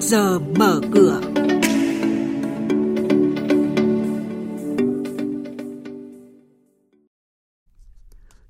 trước 0.00 0.06
giờ 0.06 0.38
mở 0.38 0.80
cửa. 0.92 1.20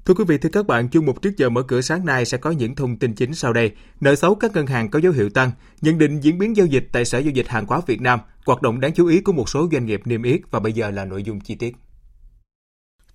Thưa 0.05 0.15
quý 0.15 0.25
vị, 0.29 0.39
thưa 0.39 0.49
các 0.53 0.67
bạn, 0.67 0.89
chung 0.89 1.07
mục 1.07 1.23
trước 1.23 1.37
giờ 1.37 1.49
mở 1.49 1.63
cửa 1.63 1.81
sáng 1.81 2.07
nay 2.07 2.25
sẽ 2.25 2.39
có 2.39 2.51
những 2.51 2.75
thông 2.75 2.97
tin 2.97 3.15
chính 3.15 3.35
sau 3.35 3.53
đây. 3.53 3.73
Nợ 4.01 4.15
xấu 4.15 4.35
các 4.35 4.53
ngân 4.55 4.67
hàng 4.67 4.91
có 4.91 4.99
dấu 4.99 5.13
hiệu 5.13 5.31
tăng, 5.31 5.51
nhận 5.81 5.99
định 5.99 6.21
diễn 6.21 6.39
biến 6.39 6.57
giao 6.57 6.67
dịch 6.67 6.89
tại 6.93 7.05
Sở 7.05 7.19
Giao 7.19 7.31
dịch 7.31 7.49
Hàng 7.49 7.67
hóa 7.67 7.81
Việt 7.87 8.01
Nam, 8.01 8.21
hoạt 8.47 8.63
động 8.63 8.81
đáng 8.81 8.95
chú 8.95 9.07
ý 9.07 9.21
của 9.21 9.33
một 9.33 9.49
số 9.49 9.69
doanh 9.73 9.87
nghiệp 9.87 10.01
niêm 10.05 10.23
yết 10.23 10.41
và 10.51 10.61
bây 10.61 10.73
giờ 10.73 10.91
là 10.91 11.05
nội 11.05 11.23
dung 11.23 11.41
chi 11.41 11.55
tiết. 11.55 11.77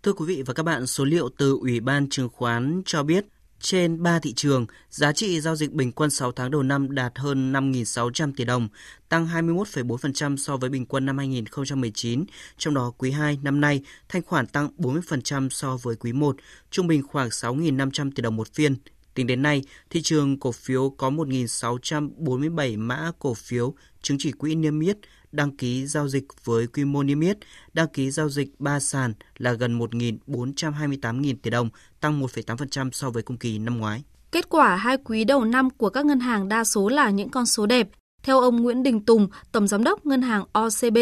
Thưa 0.04 0.13
quý 0.13 0.25
vị 0.27 0.43
và 0.45 0.54
các 0.54 0.63
bạn, 0.63 0.88
số 0.88 1.05
liệu 1.05 1.29
từ 1.38 1.57
Ủy 1.61 1.79
ban 1.79 2.09
Chứng 2.09 2.29
khoán 2.29 2.81
cho 2.86 3.04
biết 3.04 3.25
trên 3.64 4.04
3 4.04 4.20
thị 4.20 4.34
trường, 4.34 4.66
giá 4.89 5.12
trị 5.12 5.41
giao 5.41 5.55
dịch 5.55 5.71
bình 5.71 5.91
quân 5.91 6.09
6 6.09 6.31
tháng 6.31 6.52
đầu 6.52 6.63
năm 6.63 6.95
đạt 6.95 7.12
hơn 7.16 7.54
5.600 7.54 8.31
tỷ 8.35 8.45
đồng, 8.45 8.67
tăng 9.09 9.27
21,4% 9.27 10.38
so 10.38 10.58
với 10.58 10.70
bình 10.70 10.85
quân 10.85 11.05
năm 11.05 11.17
2019. 11.17 12.26
Trong 12.57 12.73
đó, 12.73 12.91
quý 12.98 13.12
2 13.12 13.40
năm 13.44 13.62
nay, 13.62 13.81
thanh 14.09 14.21
khoản 14.21 14.48
tăng 14.48 14.70
40% 14.77 15.49
so 15.49 15.77
với 15.77 15.95
quý 15.95 16.13
1, 16.13 16.35
trung 16.71 16.88
bình 16.88 17.04
khoảng 17.04 17.30
6.500 17.30 18.12
tỷ 18.16 18.21
đồng 18.21 18.35
một 18.35 18.54
phiên. 18.54 18.76
Tính 19.13 19.27
đến 19.27 19.41
nay, 19.41 19.62
thị 19.90 20.02
trường 20.02 20.40
cổ 20.40 20.52
phiếu 20.52 20.90
có 20.90 21.09
1.647 21.09 22.80
mã 22.80 23.12
cổ 23.20 23.34
phiếu 23.34 23.73
chứng 24.02 24.17
chỉ 24.20 24.31
quỹ 24.31 24.55
niêm 24.55 24.80
yết 24.80 24.98
đăng 25.34 25.58
ký 25.58 25.88
giao 25.88 26.08
dịch 26.08 26.23
với 26.44 26.67
quy 26.67 26.85
mô 26.85 27.04
niêm 27.04 27.20
yết, 27.20 27.38
đăng 27.73 27.88
ký 27.88 28.12
giao 28.12 28.30
dịch 28.30 28.48
3 28.59 28.80
sàn 28.80 29.13
là 29.38 29.54
gần 29.54 29.80
1.428.000 29.80 31.35
tỷ 31.41 31.49
đồng, 31.49 31.70
tăng 31.99 32.21
1,8% 32.21 32.90
so 32.91 33.09
với 33.09 33.23
cùng 33.23 33.38
kỳ 33.38 33.59
năm 33.59 33.77
ngoái. 33.77 34.04
Kết 34.31 34.49
quả 34.49 34.76
hai 34.76 34.98
quý 34.98 35.23
đầu 35.23 35.45
năm 35.45 35.70
của 35.70 35.90
các 35.90 36.05
ngân 36.05 36.20
hàng 36.20 36.49
đa 36.49 36.63
số 36.63 36.90
là 36.90 37.09
những 37.09 37.30
con 37.30 37.46
số 37.46 37.65
đẹp. 37.65 37.90
Theo 38.24 38.40
ông 38.40 38.63
Nguyễn 38.63 38.84
Đình 38.84 38.99
Tùng, 38.99 39.27
Tổng 39.52 39.68
Giám 39.68 39.84
đốc 39.84 40.05
Ngân 40.05 40.21
hàng 40.21 40.43
OCB, 40.54 40.98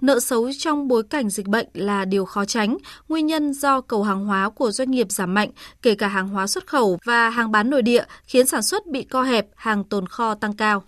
nợ 0.00 0.20
xấu 0.20 0.50
trong 0.58 0.88
bối 0.88 1.02
cảnh 1.02 1.30
dịch 1.30 1.46
bệnh 1.46 1.66
là 1.74 2.04
điều 2.04 2.24
khó 2.24 2.44
tránh, 2.44 2.76
nguyên 3.08 3.26
nhân 3.26 3.52
do 3.52 3.80
cầu 3.80 4.02
hàng 4.02 4.24
hóa 4.24 4.50
của 4.50 4.70
doanh 4.70 4.90
nghiệp 4.90 5.06
giảm 5.10 5.34
mạnh, 5.34 5.50
kể 5.82 5.94
cả 5.94 6.08
hàng 6.08 6.28
hóa 6.28 6.46
xuất 6.46 6.66
khẩu 6.66 6.98
và 7.04 7.30
hàng 7.30 7.52
bán 7.52 7.70
nội 7.70 7.82
địa, 7.82 8.04
khiến 8.24 8.46
sản 8.46 8.62
xuất 8.62 8.86
bị 8.86 9.02
co 9.02 9.22
hẹp, 9.22 9.46
hàng 9.54 9.84
tồn 9.84 10.06
kho 10.06 10.34
tăng 10.34 10.52
cao. 10.52 10.82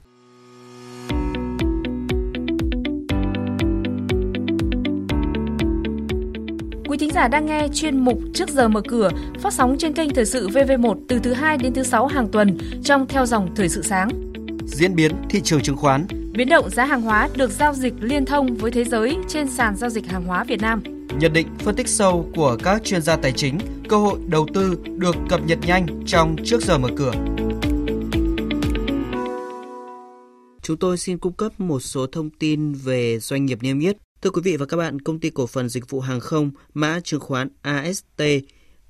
Quý 6.89 6.99
thính 6.99 7.11
giả 7.11 7.29
đang 7.29 7.47
nghe 7.47 7.69
chuyên 7.75 7.99
mục 7.99 8.19
Trước 8.35 8.49
giờ 8.49 8.69
mở 8.69 8.81
cửa 8.89 9.11
phát 9.41 9.53
sóng 9.53 9.77
trên 9.79 9.93
kênh 9.93 10.15
Thời 10.15 10.25
sự 10.25 10.49
VV1 10.49 10.97
từ 11.09 11.19
thứ 11.19 11.33
2 11.33 11.59
đến 11.59 11.75
thứ 11.75 11.83
6 11.83 12.07
hàng 12.07 12.29
tuần 12.29 12.59
trong 12.85 13.07
theo 13.07 13.27
dòng 13.27 13.55
Thời 13.55 13.69
sự 13.69 13.83
sáng. 13.83 14.26
Diễn 14.67 14.95
biến 14.95 15.13
thị 15.31 15.41
trường 15.45 15.63
chứng 15.63 15.77
khoán 15.77 16.07
Biến 16.33 16.49
động 16.49 16.71
giá 16.71 16.85
hàng 16.85 17.03
hóa 17.03 17.29
được 17.37 17.51
giao 17.51 17.75
dịch 17.75 17.95
liên 18.01 18.25
thông 18.25 18.57
với 18.57 18.71
thế 18.71 18.85
giới 18.85 19.17
trên 19.29 19.49
sàn 19.49 19.77
giao 19.77 19.91
dịch 19.91 20.07
hàng 20.07 20.25
hóa 20.25 20.45
Việt 20.45 20.61
Nam. 20.61 20.83
Nhận 21.21 21.33
định 21.33 21.47
phân 21.59 21.77
tích 21.77 21.89
sâu 21.89 22.31
của 22.35 22.57
các 22.63 22.85
chuyên 22.85 23.03
gia 23.03 23.17
tài 23.17 23.33
chính, 23.33 23.59
cơ 23.89 23.97
hội 23.97 24.19
đầu 24.27 24.47
tư 24.55 24.79
được 24.87 25.17
cập 25.29 25.41
nhật 25.47 25.59
nhanh 25.67 25.87
trong 26.07 26.37
Trước 26.45 26.63
giờ 26.63 26.79
mở 26.79 26.89
cửa. 26.97 27.13
Chúng 30.63 30.77
tôi 30.77 30.99
xin 30.99 31.19
cung 31.19 31.33
cấp 31.33 31.61
một 31.61 31.81
số 31.81 32.07
thông 32.07 32.31
tin 32.31 32.73
về 32.73 33.19
doanh 33.19 33.47
nghiệp 33.47 33.59
niêm 33.63 33.81
yết 33.81 33.97
Thưa 34.23 34.31
quý 34.31 34.43
vị 34.45 34.57
và 34.57 34.67
các 34.67 34.77
bạn, 34.77 35.01
công 35.01 35.21
ty 35.21 35.31
cổ 35.31 35.47
phần 35.47 35.69
dịch 35.69 35.91
vụ 35.91 36.01
hàng 36.01 36.21
không 36.21 36.51
mã 36.75 37.01
chứng 37.05 37.21
khoán 37.21 37.49
AST 37.63 38.23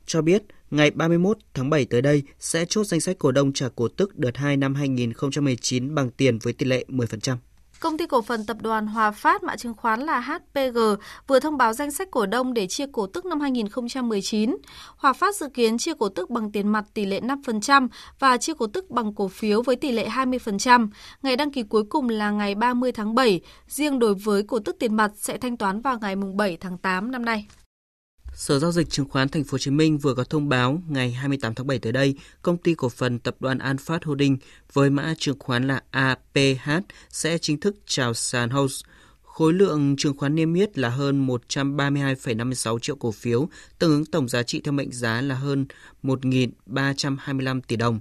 cho 0.06 0.22
biết 0.22 0.42
ngày 0.70 0.90
31 0.90 1.38
tháng 1.54 1.70
7 1.70 1.84
tới 1.84 2.02
đây 2.02 2.22
sẽ 2.38 2.64
chốt 2.68 2.84
danh 2.84 3.00
sách 3.00 3.18
cổ 3.18 3.32
đông 3.32 3.52
trả 3.52 3.68
cổ 3.76 3.88
tức 3.88 4.18
đợt 4.18 4.36
2 4.36 4.56
năm 4.56 4.74
2019 4.74 5.94
bằng 5.94 6.10
tiền 6.10 6.38
với 6.38 6.52
tỷ 6.52 6.66
lệ 6.66 6.84
10%. 6.88 7.36
Công 7.80 7.98
ty 7.98 8.06
cổ 8.06 8.22
phần 8.22 8.46
tập 8.46 8.56
đoàn 8.60 8.86
Hòa 8.86 9.10
Phát 9.10 9.42
mã 9.42 9.56
chứng 9.56 9.74
khoán 9.74 10.00
là 10.00 10.20
HPG 10.20 10.78
vừa 11.26 11.40
thông 11.40 11.56
báo 11.56 11.72
danh 11.72 11.90
sách 11.90 12.10
cổ 12.10 12.26
đông 12.26 12.54
để 12.54 12.66
chia 12.66 12.86
cổ 12.92 13.06
tức 13.06 13.24
năm 13.24 13.40
2019. 13.40 14.56
Hòa 14.96 15.12
Phát 15.12 15.36
dự 15.36 15.48
kiến 15.54 15.78
chia 15.78 15.94
cổ 15.98 16.08
tức 16.08 16.30
bằng 16.30 16.52
tiền 16.52 16.68
mặt 16.68 16.84
tỷ 16.94 17.04
lệ 17.04 17.20
5% 17.20 17.88
và 18.18 18.36
chia 18.36 18.54
cổ 18.54 18.66
tức 18.66 18.90
bằng 18.90 19.14
cổ 19.14 19.28
phiếu 19.28 19.62
với 19.62 19.76
tỷ 19.76 19.92
lệ 19.92 20.08
20%. 20.08 20.88
Ngày 21.22 21.36
đăng 21.36 21.50
ký 21.50 21.62
cuối 21.62 21.84
cùng 21.84 22.08
là 22.08 22.30
ngày 22.30 22.54
30 22.54 22.92
tháng 22.92 23.14
7, 23.14 23.40
riêng 23.68 23.98
đối 23.98 24.14
với 24.14 24.42
cổ 24.42 24.58
tức 24.58 24.76
tiền 24.78 24.96
mặt 24.96 25.12
sẽ 25.16 25.38
thanh 25.38 25.56
toán 25.56 25.80
vào 25.80 25.98
ngày 25.98 26.16
7 26.16 26.56
tháng 26.60 26.78
8 26.78 27.10
năm 27.10 27.24
nay. 27.24 27.46
Sở 28.36 28.58
giao 28.58 28.72
dịch 28.72 28.90
chứng 28.90 29.08
khoán 29.08 29.28
Thành 29.28 29.44
phố 29.44 29.52
Hồ 29.52 29.58
Chí 29.58 29.70
Minh 29.70 29.98
vừa 29.98 30.14
có 30.14 30.24
thông 30.24 30.48
báo 30.48 30.82
ngày 30.88 31.12
28 31.12 31.54
tháng 31.54 31.66
7 31.66 31.78
tới 31.78 31.92
đây, 31.92 32.14
công 32.42 32.56
ty 32.56 32.74
cổ 32.74 32.88
phần 32.88 33.18
tập 33.18 33.36
đoàn 33.40 33.58
An 33.58 33.78
Phát 33.78 34.04
Holding 34.04 34.36
với 34.72 34.90
mã 34.90 35.14
chứng 35.18 35.38
khoán 35.38 35.66
là 35.66 35.82
APH 35.90 36.70
sẽ 37.10 37.38
chính 37.38 37.60
thức 37.60 37.76
chào 37.86 38.14
sàn 38.14 38.50
House. 38.50 38.86
Khối 39.22 39.52
lượng 39.52 39.96
chứng 39.98 40.16
khoán 40.16 40.34
niêm 40.34 40.54
yết 40.54 40.78
là 40.78 40.88
hơn 40.88 41.26
132,56 41.26 42.78
triệu 42.78 42.96
cổ 42.96 43.12
phiếu, 43.12 43.48
tương 43.78 43.90
ứng 43.90 44.04
tổng 44.04 44.28
giá 44.28 44.42
trị 44.42 44.60
theo 44.64 44.72
mệnh 44.72 44.92
giá 44.92 45.20
là 45.20 45.34
hơn 45.34 45.66
1.325 46.02 47.60
tỷ 47.60 47.76
đồng. 47.76 48.00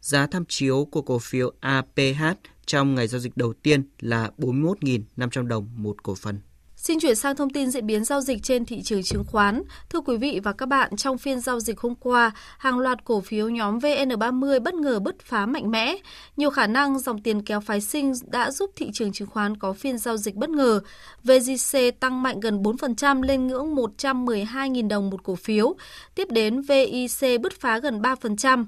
Giá 0.00 0.26
tham 0.26 0.44
chiếu 0.48 0.88
của 0.90 1.02
cổ 1.02 1.18
phiếu 1.18 1.52
APH 1.60 2.24
trong 2.66 2.94
ngày 2.94 3.08
giao 3.08 3.20
dịch 3.20 3.36
đầu 3.36 3.52
tiên 3.52 3.82
là 4.00 4.30
41.500 4.38 5.46
đồng 5.46 5.68
một 5.76 6.02
cổ 6.02 6.14
phần. 6.14 6.38
Xin 6.76 6.98
chuyển 7.00 7.14
sang 7.14 7.36
thông 7.36 7.50
tin 7.50 7.70
diễn 7.70 7.86
biến 7.86 8.04
giao 8.04 8.20
dịch 8.20 8.42
trên 8.42 8.64
thị 8.64 8.82
trường 8.82 9.02
chứng 9.02 9.24
khoán. 9.24 9.62
Thưa 9.90 10.00
quý 10.00 10.16
vị 10.16 10.40
và 10.44 10.52
các 10.52 10.66
bạn, 10.66 10.96
trong 10.96 11.18
phiên 11.18 11.40
giao 11.40 11.60
dịch 11.60 11.80
hôm 11.80 11.94
qua, 11.94 12.30
hàng 12.58 12.78
loạt 12.78 13.04
cổ 13.04 13.20
phiếu 13.20 13.48
nhóm 13.48 13.78
VN30 13.78 14.60
bất 14.60 14.74
ngờ 14.74 14.98
bứt 14.98 15.20
phá 15.20 15.46
mạnh 15.46 15.70
mẽ. 15.70 15.96
Nhiều 16.36 16.50
khả 16.50 16.66
năng 16.66 16.98
dòng 16.98 17.22
tiền 17.22 17.42
kéo 17.42 17.60
phái 17.60 17.80
sinh 17.80 18.12
đã 18.26 18.50
giúp 18.50 18.70
thị 18.76 18.90
trường 18.92 19.12
chứng 19.12 19.28
khoán 19.28 19.56
có 19.56 19.72
phiên 19.72 19.98
giao 19.98 20.16
dịch 20.16 20.34
bất 20.34 20.50
ngờ. 20.50 20.80
VGC 21.24 21.78
tăng 22.00 22.22
mạnh 22.22 22.40
gần 22.40 22.62
4% 22.62 23.22
lên 23.22 23.46
ngưỡng 23.46 23.74
112.000 23.74 24.88
đồng 24.88 25.10
một 25.10 25.22
cổ 25.22 25.34
phiếu. 25.34 25.74
Tiếp 26.14 26.28
đến 26.30 26.60
VIC 26.60 27.40
bứt 27.40 27.60
phá 27.60 27.78
gần 27.78 28.00
3%. 28.00 28.64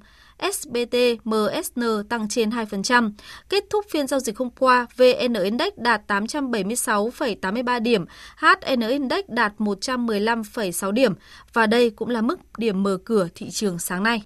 SBT, 0.52 0.96
MSN 1.24 1.82
tăng 2.08 2.28
trên 2.28 2.50
2%. 2.50 3.12
Kết 3.48 3.64
thúc 3.70 3.86
phiên 3.90 4.06
giao 4.06 4.20
dịch 4.20 4.38
hôm 4.38 4.50
qua, 4.58 4.86
VN 4.96 5.34
Index 5.44 5.68
đạt 5.76 6.12
876,83 6.12 7.82
điểm, 7.82 8.04
HN 8.36 8.80
Index 8.88 9.24
đạt 9.28 9.52
115,6 9.58 10.92
điểm 10.92 11.12
và 11.52 11.66
đây 11.66 11.90
cũng 11.90 12.08
là 12.08 12.20
mức 12.20 12.38
điểm 12.58 12.82
mở 12.82 12.98
cửa 13.04 13.28
thị 13.34 13.50
trường 13.50 13.78
sáng 13.78 14.02
nay. 14.02 14.22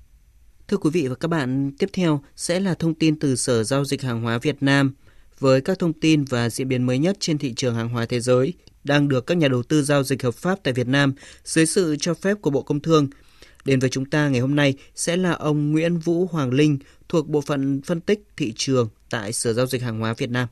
Thưa 0.69 0.77
quý 0.77 0.91
vị 0.91 1.09
và 1.09 1.15
các 1.15 1.29
bạn, 1.29 1.73
tiếp 1.79 1.91
theo 1.93 2.23
sẽ 2.37 2.61
là 2.61 2.75
thông 2.75 2.95
tin 2.95 3.19
từ 3.19 3.37
Sở 3.37 3.65
Giao 3.65 3.85
dịch 3.85 4.03
Hàng 4.03 4.23
hóa 4.23 4.39
Việt 4.39 4.57
Nam 4.61 4.95
với 5.39 5.61
các 5.61 5.79
thông 5.79 5.93
tin 5.93 6.25
và 6.25 6.51
diễn 6.51 6.69
biến 6.69 6.87
mới 6.87 6.99
nhất 6.99 7.17
trên 7.21 7.39
thị 7.39 7.55
trường 7.57 7.75
hàng 7.75 7.89
hóa 7.89 8.07
thế 8.07 8.21
giới 8.21 8.53
đang 8.85 9.09
được 9.09 9.27
các 9.27 9.37
nhà 9.37 9.49
đầu 9.49 9.63
tư 9.63 9.83
giao 9.83 10.03
dịch 10.03 10.23
hợp 10.23 10.35
pháp 10.35 10.59
tại 10.63 10.75
Việt 10.75 10.89
Nam 10.89 11.13
dưới 11.45 11.67
sự 11.67 11.97
cho 12.01 12.15
phép 12.15 12.35
của 12.41 12.51
Bộ 12.51 12.63
Công 12.63 12.81
Thương– 12.81 13.09
Đến 13.65 13.81
với 13.81 13.91
chúng 13.91 14.05
ta 14.05 14.29
ngày 14.29 14.41
hôm 14.41 14.57
nay 14.57 14.75
sẽ 14.95 15.17
là 15.17 15.33
ông 15.33 15.73
Nguyễn 15.73 15.99
Vũ 15.99 16.27
Hoàng 16.27 16.51
Linh 16.51 16.79
thuộc 17.09 17.29
bộ 17.29 17.41
phận 17.41 17.83
phân 17.83 18.01
tích 18.01 18.21
thị 18.37 18.53
trường 18.57 18.89
tại 19.11 19.33
Sở 19.33 19.53
Giao 19.53 19.67
dịch 19.67 19.83
Hàng 19.83 20.01
hóa 20.01 20.15
Việt 20.19 20.31
Nam. 20.31 20.49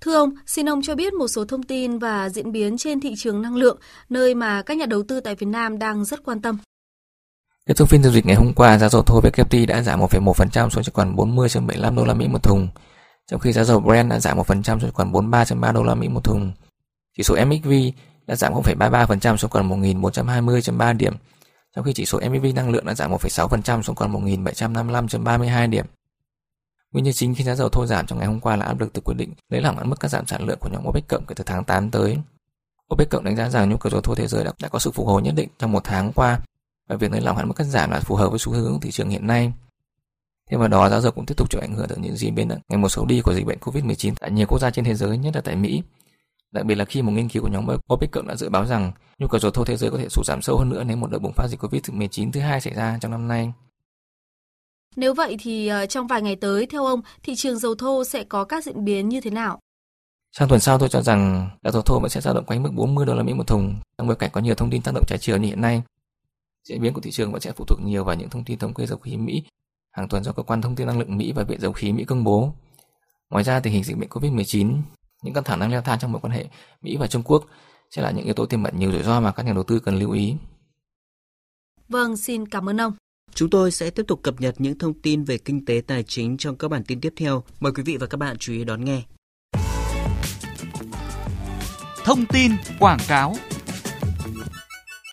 Thưa 0.00 0.14
ông, 0.14 0.30
xin 0.46 0.68
ông 0.68 0.82
cho 0.82 0.94
biết 0.94 1.12
một 1.14 1.28
số 1.28 1.44
thông 1.44 1.62
tin 1.62 1.98
và 1.98 2.28
diễn 2.28 2.52
biến 2.52 2.78
trên 2.78 3.00
thị 3.00 3.14
trường 3.18 3.42
năng 3.42 3.56
lượng, 3.56 3.78
nơi 4.08 4.34
mà 4.34 4.62
các 4.62 4.76
nhà 4.76 4.86
đầu 4.86 5.02
tư 5.08 5.20
tại 5.20 5.34
Việt 5.34 5.46
Nam 5.46 5.78
đang 5.78 6.04
rất 6.04 6.24
quan 6.24 6.42
tâm. 6.42 6.58
Kết 7.66 7.76
thúc 7.76 7.88
phiên 7.88 8.02
giao 8.02 8.12
dịch 8.12 8.26
ngày 8.26 8.36
hôm 8.36 8.52
qua, 8.54 8.78
giá 8.78 8.88
dầu 8.88 9.02
thô 9.02 9.20
WTI 9.20 9.66
đã 9.66 9.82
giảm 9.82 10.00
1,1% 10.00 10.70
xuống 10.70 10.84
chỉ 10.84 10.92
còn 10.94 11.16
40.75 11.16 11.96
đô 11.96 12.04
la 12.04 12.14
Mỹ 12.14 12.28
một 12.28 12.42
thùng, 12.42 12.68
trong 13.26 13.40
khi 13.40 13.52
giá 13.52 13.64
dầu 13.64 13.80
Brent 13.80 14.10
đã 14.10 14.20
giảm 14.20 14.38
1% 14.38 14.78
xuống 14.78 14.90
còn 14.94 15.12
43.3 15.12 15.72
đô 15.72 15.82
la 15.82 15.94
Mỹ 15.94 16.08
một 16.08 16.24
thùng. 16.24 16.52
Chỉ 17.16 17.22
số 17.22 17.36
MXV 17.46 17.72
đã 18.26 18.36
giảm 18.36 18.52
0,33% 18.52 19.36
xuống 19.36 19.50
còn 19.50 19.82
1.420.3 19.82 20.96
điểm, 20.96 21.14
trong 21.74 21.84
khi 21.84 21.92
chỉ 21.92 22.06
số 22.06 22.20
MAV 22.20 22.46
năng 22.54 22.70
lượng 22.70 22.86
đã 22.86 22.94
giảm 22.94 23.12
1,6% 23.12 23.82
xuống 23.82 23.96
còn 23.96 24.12
1.755.32 24.12 25.70
điểm. 25.70 25.86
Nguyên 26.92 27.04
nhân 27.04 27.14
chính 27.14 27.34
khi 27.34 27.44
giá 27.44 27.54
dầu 27.54 27.68
thô 27.68 27.86
giảm 27.86 28.06
trong 28.06 28.18
ngày 28.18 28.28
hôm 28.28 28.40
qua 28.40 28.56
là 28.56 28.66
áp 28.66 28.80
lực 28.80 28.92
từ 28.92 29.00
quyết 29.00 29.14
định 29.14 29.32
lấy 29.48 29.60
lỏng 29.60 29.76
hạn 29.76 29.90
mức 29.90 30.00
cắt 30.00 30.08
giảm 30.08 30.26
sản 30.26 30.46
lượng 30.46 30.58
của 30.60 30.68
nhóm 30.72 30.86
OPEC 30.88 31.08
cộng 31.08 31.26
kể 31.26 31.34
từ 31.34 31.44
tháng 31.44 31.64
8 31.64 31.90
tới. 31.90 32.16
OPEC 32.94 33.10
cộng 33.10 33.24
đánh 33.24 33.36
giá 33.36 33.48
rằng 33.48 33.70
nhu 33.70 33.76
cầu 33.76 33.90
dầu 33.90 34.00
thô 34.00 34.14
thế 34.14 34.26
giới 34.26 34.44
đã, 34.44 34.52
đã 34.60 34.68
có 34.68 34.78
sự 34.78 34.90
phục 34.90 35.06
hồi 35.06 35.22
nhất 35.22 35.34
định 35.36 35.48
trong 35.58 35.72
một 35.72 35.84
tháng 35.84 36.12
qua 36.12 36.40
và 36.88 36.96
việc 36.96 37.10
nới 37.10 37.20
lỏng 37.20 37.36
hạn 37.36 37.48
mức 37.48 37.54
cắt 37.56 37.64
giảm 37.64 37.90
là 37.90 38.00
phù 38.00 38.16
hợp 38.16 38.30
với 38.30 38.38
xu 38.38 38.52
hướng 38.52 38.80
thị 38.80 38.90
trường 38.90 39.08
hiện 39.08 39.26
nay. 39.26 39.52
Thêm 40.50 40.60
vào 40.60 40.68
đó, 40.68 40.88
giá 40.88 41.00
dầu 41.00 41.12
cũng 41.12 41.26
tiếp 41.26 41.34
tục 41.36 41.50
chịu 41.50 41.60
ảnh 41.60 41.74
hưởng 41.74 41.86
từ 41.88 41.96
những 41.96 42.16
diễn 42.16 42.34
biến 42.34 42.48
ngày 42.48 42.78
một 42.78 42.88
xấu 42.88 43.06
đi 43.06 43.20
của 43.20 43.34
dịch 43.34 43.46
bệnh 43.46 43.58
COVID-19 43.58 44.14
tại 44.20 44.30
nhiều 44.30 44.46
quốc 44.46 44.58
gia 44.58 44.70
trên 44.70 44.84
thế 44.84 44.94
giới, 44.94 45.18
nhất 45.18 45.34
là 45.34 45.40
tại 45.40 45.56
Mỹ, 45.56 45.82
Đặc 46.54 46.66
biệt 46.66 46.74
là 46.74 46.84
khi 46.84 47.02
một 47.02 47.12
nghiên 47.12 47.28
cứu 47.28 47.42
của 47.42 47.48
nhóm 47.48 47.66
OPEC 47.92 48.10
cộng 48.10 48.26
đã 48.26 48.36
dự 48.36 48.48
báo 48.48 48.66
rằng 48.66 48.92
nhu 49.18 49.26
cầu 49.28 49.40
dầu 49.40 49.50
thô 49.50 49.64
thế 49.64 49.76
giới 49.76 49.90
có 49.90 49.98
thể 49.98 50.08
sụt 50.08 50.26
giảm 50.26 50.42
sâu 50.42 50.58
hơn 50.58 50.68
nữa 50.68 50.84
nếu 50.84 50.96
một 50.96 51.10
đợt 51.10 51.18
bùng 51.18 51.32
phát 51.32 51.48
dịch 51.48 51.60
COVID-19 51.60 52.32
thứ 52.32 52.40
hai 52.40 52.60
xảy 52.60 52.74
ra 52.74 52.98
trong 53.00 53.10
năm 53.10 53.28
nay. 53.28 53.52
Nếu 54.96 55.14
vậy 55.14 55.36
thì 55.40 55.68
ờ, 55.68 55.86
trong 55.86 56.06
vài 56.06 56.22
ngày 56.22 56.36
tới, 56.36 56.66
theo 56.66 56.84
ông, 56.84 57.00
thị 57.22 57.34
trường 57.34 57.58
dầu 57.58 57.74
thô 57.74 58.04
sẽ 58.04 58.24
có 58.24 58.44
các 58.44 58.64
diễn 58.64 58.84
biến 58.84 59.08
như 59.08 59.20
thế 59.20 59.30
nào? 59.30 59.60
Sang 60.32 60.48
tuần 60.48 60.60
sau 60.60 60.78
tôi 60.78 60.88
cho 60.88 61.02
rằng 61.02 61.50
giá 61.62 61.70
dầu 61.70 61.82
thô 61.82 62.00
vẫn 62.00 62.10
sẽ 62.10 62.20
dao 62.20 62.34
động 62.34 62.44
quanh 62.44 62.62
mức 62.62 62.70
40 62.74 63.06
đô 63.06 63.14
la 63.14 63.22
Mỹ 63.22 63.34
một 63.34 63.46
thùng 63.46 63.76
trong 63.98 64.06
bối 64.06 64.16
cảnh 64.16 64.30
có 64.32 64.40
nhiều 64.40 64.54
thông 64.54 64.70
tin 64.70 64.82
tác 64.82 64.92
động 64.94 65.04
trái 65.06 65.18
chiều 65.18 65.36
như 65.36 65.48
hiện 65.48 65.60
nay. 65.60 65.82
Diễn 66.68 66.80
biến 66.80 66.94
của 66.94 67.00
thị 67.00 67.10
trường 67.10 67.32
vẫn 67.32 67.40
sẽ 67.40 67.52
phụ 67.52 67.64
thuộc 67.64 67.78
nhiều 67.82 68.04
vào 68.04 68.14
những 68.14 68.30
thông 68.30 68.44
tin 68.44 68.58
thống 68.58 68.74
kê 68.74 68.86
dầu 68.86 68.98
khí 68.98 69.16
Mỹ 69.16 69.42
hàng 69.92 70.08
tuần 70.08 70.24
do 70.24 70.32
cơ 70.32 70.42
quan 70.42 70.62
thông 70.62 70.76
tin 70.76 70.86
năng 70.86 70.98
lượng 70.98 71.16
Mỹ 71.16 71.32
và 71.32 71.42
viện 71.42 71.60
dầu 71.60 71.72
khí 71.72 71.92
Mỹ 71.92 72.04
công 72.04 72.24
bố. 72.24 72.52
Ngoài 73.30 73.44
ra 73.44 73.60
tình 73.60 73.72
hình 73.72 73.84
dịch 73.84 73.98
bệnh 73.98 74.08
Covid-19, 74.08 74.80
những 75.24 75.34
căng 75.34 75.44
thẳng 75.44 75.60
đang 75.60 75.70
leo 75.70 75.82
thang 75.82 75.98
trong 75.98 76.12
mối 76.12 76.20
quan 76.20 76.32
hệ 76.32 76.46
Mỹ 76.82 76.96
và 76.96 77.06
Trung 77.06 77.22
Quốc 77.22 77.44
sẽ 77.90 78.02
là 78.02 78.10
những 78.10 78.24
yếu 78.24 78.34
tố 78.34 78.46
tiềm 78.46 78.62
ẩn 78.62 78.78
nhiều 78.78 78.92
rủi 78.92 79.02
ro 79.02 79.20
mà 79.20 79.32
các 79.32 79.46
nhà 79.46 79.52
đầu 79.52 79.62
tư 79.62 79.80
cần 79.80 79.98
lưu 79.98 80.10
ý. 80.10 80.34
Vâng, 81.88 82.16
xin 82.16 82.48
cảm 82.48 82.68
ơn 82.68 82.80
ông. 82.80 82.92
Chúng 83.34 83.50
tôi 83.50 83.70
sẽ 83.70 83.90
tiếp 83.90 84.04
tục 84.08 84.20
cập 84.22 84.40
nhật 84.40 84.54
những 84.58 84.78
thông 84.78 85.00
tin 85.00 85.24
về 85.24 85.38
kinh 85.38 85.64
tế 85.64 85.82
tài 85.86 86.02
chính 86.02 86.36
trong 86.36 86.56
các 86.56 86.68
bản 86.68 86.84
tin 86.84 87.00
tiếp 87.00 87.12
theo. 87.16 87.42
Mời 87.60 87.72
quý 87.72 87.82
vị 87.82 87.96
và 87.96 88.06
các 88.06 88.16
bạn 88.16 88.38
chú 88.38 88.52
ý 88.52 88.64
đón 88.64 88.84
nghe. 88.84 89.02
Thông 92.04 92.26
tin 92.26 92.52
quảng 92.78 92.98
cáo 93.08 93.36